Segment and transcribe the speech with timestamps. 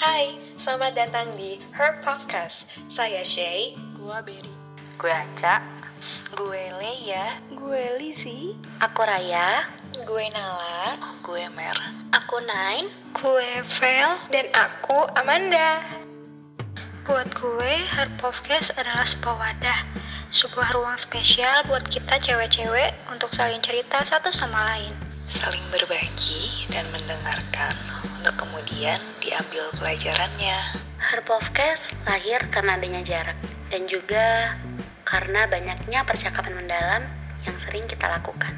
[0.00, 0.32] Hai,
[0.64, 2.64] selamat datang di Her Podcast.
[2.88, 3.76] Saya Shay.
[3.92, 4.48] Gua Berry.
[4.96, 5.60] Gue Aca.
[6.32, 7.36] Gue Leia.
[7.52, 8.56] Gue Lizzie.
[8.80, 9.68] Aku Raya.
[10.08, 10.96] Gue Nala.
[11.20, 11.76] Gue Mer.
[12.16, 12.88] Aku Nine.
[13.12, 14.16] Gue Vel.
[14.32, 15.84] Dan aku Amanda.
[17.04, 19.84] Buat gue, Her Podcast adalah sebuah wadah.
[20.32, 24.96] Sebuah ruang spesial buat kita cewek-cewek untuk saling cerita satu sama lain.
[25.28, 28.32] Saling berbagi dan mendengarkan untuk
[28.80, 30.58] kemudian diambil pelajarannya.
[30.96, 33.36] Her Podcast lahir karena adanya jarak
[33.68, 34.56] dan juga
[35.04, 37.04] karena banyaknya percakapan mendalam
[37.44, 38.56] yang sering kita lakukan.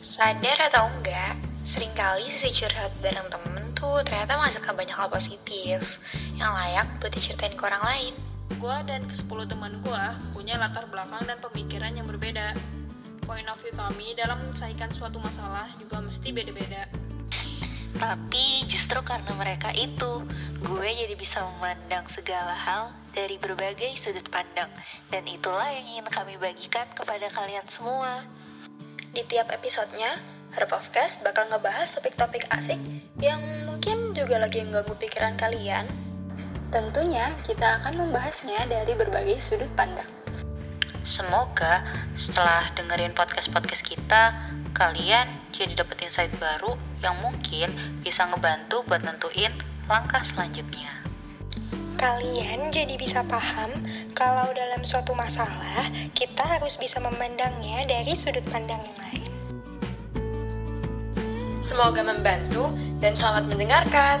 [0.00, 1.36] Sadar atau enggak,
[1.68, 6.00] sering kali sisi curhat bareng temen tuh ternyata menghasilkan banyak hal positif
[6.40, 8.14] yang layak buat diceritain ke orang lain.
[8.56, 12.56] Gua dan ke-10 teman gua punya latar belakang dan pemikiran yang berbeda.
[13.28, 16.88] Point of view kami dalam menyelesaikan suatu masalah juga mesti beda-beda.
[18.04, 20.20] Tapi justru karena mereka itu,
[20.60, 24.68] gue jadi bisa memandang segala hal dari berbagai sudut pandang.
[25.08, 28.28] Dan itulah yang ingin kami bagikan kepada kalian semua.
[29.08, 30.20] Di tiap episodenya,
[30.52, 32.76] Her Podcast bakal ngebahas topik-topik asik
[33.24, 35.88] yang mungkin juga lagi mengganggu pikiran kalian.
[36.68, 40.12] Tentunya kita akan membahasnya dari berbagai sudut pandang.
[41.08, 41.80] Semoga
[42.20, 44.36] setelah dengerin podcast-podcast kita,
[44.74, 47.70] kalian jadi dapet insight baru yang mungkin
[48.02, 49.54] bisa ngebantu buat nentuin
[49.86, 50.90] langkah selanjutnya.
[51.94, 53.70] Kalian jadi bisa paham
[54.18, 59.30] kalau dalam suatu masalah kita harus bisa memandangnya dari sudut pandang yang lain.
[61.62, 64.18] Semoga membantu dan selamat mendengarkan.